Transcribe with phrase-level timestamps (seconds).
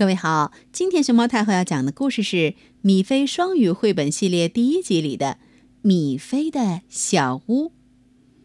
[0.00, 2.36] 各位好，今天熊猫太后要讲的故事是
[2.80, 5.26] 《米菲双语绘本系列》第一集里的
[5.82, 7.66] 《米菲的小屋》，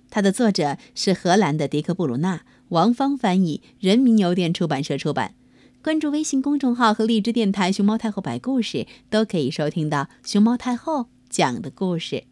[0.10, 5.33] 它的作者是荷兰的迪克·布鲁纳，王芳翻译，人民邮电出版社出版。
[5.81, 12.26] 关注微信公众号和荔枝电台“熊猫太后摆故事”，都可以收听到熊猫太后讲的故事。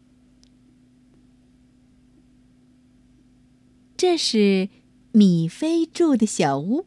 [3.96, 4.68] 这是
[5.12, 6.84] 米菲住的小屋。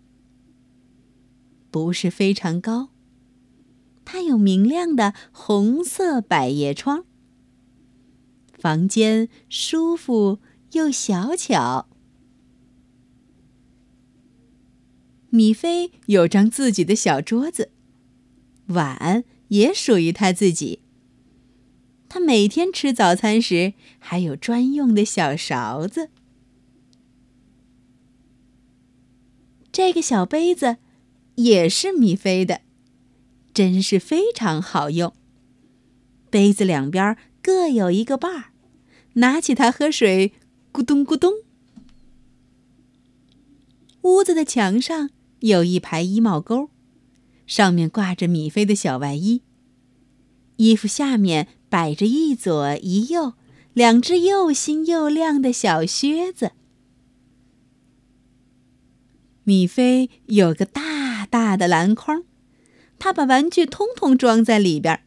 [1.77, 2.89] 不是非常高。
[4.03, 7.05] 它有明亮的红色百叶窗，
[8.57, 10.39] 房间舒服
[10.71, 11.87] 又小巧。
[15.29, 17.69] 米菲有张自己的小桌子，
[18.69, 20.81] 碗也属于他自己。
[22.09, 26.09] 他每天吃早餐时还有专用的小勺子。
[29.71, 30.77] 这个小杯子。
[31.37, 32.61] 也是米菲的，
[33.53, 35.13] 真是非常好用。
[36.31, 38.43] 杯子两边各有一个把儿，
[39.13, 40.33] 拿起它喝水，
[40.73, 41.31] 咕咚咕咚。
[44.01, 46.69] 屋子的墙上有一排衣帽钩，
[47.45, 49.43] 上面挂着米菲的小外衣。
[50.55, 53.33] 衣服下面摆着一左一右
[53.73, 56.53] 两只又新又亮的小靴子。
[59.43, 60.86] 米菲有个大。
[61.27, 62.23] 大的篮筐，
[62.97, 65.01] 他把玩具通通装在里边。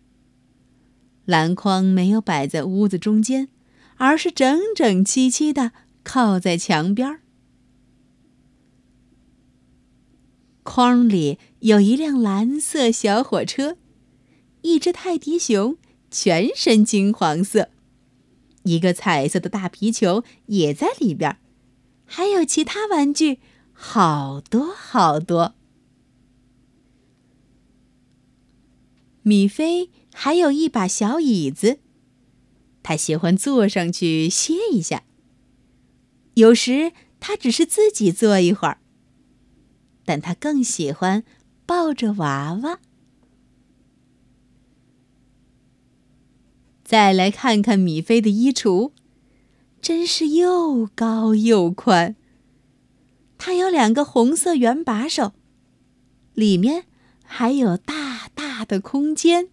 [1.24, 3.48] 篮筐没有摆在屋子中间，
[3.96, 5.72] 而是整整齐齐的
[6.04, 7.20] 靠在墙边。
[10.62, 13.76] 筐里有一辆蓝色小火车，
[14.62, 15.76] 一只泰迪熊，
[16.10, 17.70] 全身金黄色，
[18.64, 21.38] 一个彩色的大皮球也在里边，
[22.04, 23.40] 还有其他玩具，
[23.72, 25.54] 好多好多。
[29.22, 31.78] 米菲还有一把小椅子，
[32.82, 35.02] 他喜欢坐上去歇一下。
[36.34, 38.80] 有时他只是自己坐一会儿，
[40.04, 41.22] 但他更喜欢
[41.66, 42.80] 抱着娃娃。
[46.82, 48.92] 再来看看米菲的衣橱，
[49.80, 52.16] 真是又高又宽。
[53.38, 55.32] 它有两个红色圆把手，
[56.34, 56.86] 里面
[57.22, 58.09] 还有大。
[58.60, 59.48] 大的空间，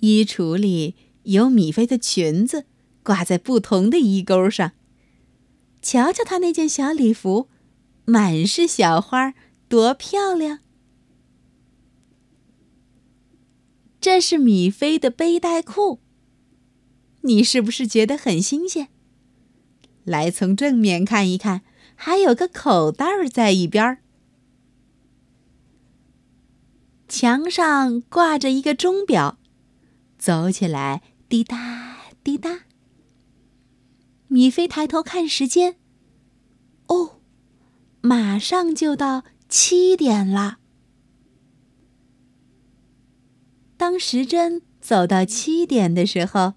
[0.00, 2.64] 衣橱里有米菲的裙子，
[3.02, 4.72] 挂在不同的衣钩上。
[5.82, 7.50] 瞧瞧她那件小礼服，
[8.06, 9.34] 满是小花，
[9.68, 10.60] 多漂亮！
[14.00, 16.00] 这是米菲的背带裤，
[17.20, 18.88] 你是不是觉得很新鲜？
[20.04, 21.60] 来，从正面看一看，
[21.94, 23.98] 还有个口袋在一边。
[27.08, 29.38] 墙上挂着一个钟表，
[30.18, 32.66] 走起来滴答滴答。
[34.26, 35.76] 米菲抬头看时间，
[36.88, 37.20] 哦，
[38.02, 40.58] 马上就到七点了。
[43.78, 46.54] 当时针走到七点的时候，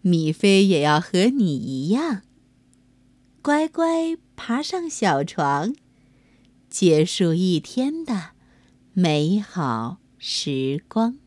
[0.00, 2.22] 米菲也要和你一样，
[3.42, 5.74] 乖乖爬上小床，
[6.70, 8.35] 结束一天的。
[8.98, 11.18] 美好时光。